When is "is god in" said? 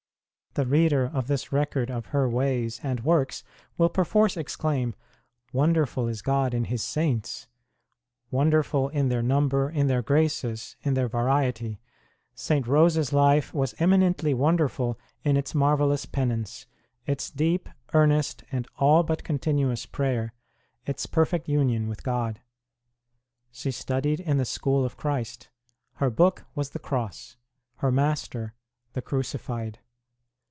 6.09-6.65